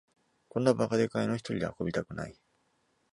[0.49, 2.35] こんなバカでかいのひとりで運びたくない